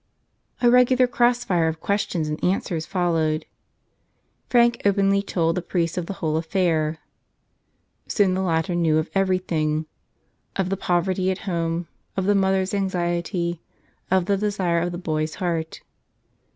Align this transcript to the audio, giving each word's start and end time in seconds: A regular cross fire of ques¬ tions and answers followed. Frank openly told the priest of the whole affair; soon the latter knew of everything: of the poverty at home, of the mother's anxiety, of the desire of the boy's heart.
A 0.63 0.71
regular 0.71 1.05
cross 1.05 1.43
fire 1.43 1.67
of 1.67 1.79
ques¬ 1.79 2.09
tions 2.09 2.27
and 2.27 2.43
answers 2.43 2.87
followed. 2.87 3.45
Frank 4.49 4.81
openly 4.83 5.21
told 5.21 5.53
the 5.55 5.61
priest 5.61 5.95
of 5.95 6.07
the 6.07 6.13
whole 6.25 6.37
affair; 6.37 6.97
soon 8.07 8.33
the 8.33 8.41
latter 8.41 8.73
knew 8.73 8.97
of 8.97 9.11
everything: 9.13 9.85
of 10.55 10.69
the 10.71 10.75
poverty 10.75 11.29
at 11.29 11.45
home, 11.47 11.87
of 12.17 12.25
the 12.25 12.33
mother's 12.33 12.73
anxiety, 12.73 13.61
of 14.09 14.25
the 14.25 14.37
desire 14.37 14.79
of 14.81 14.91
the 14.91 14.97
boy's 14.97 15.35
heart. 15.35 15.81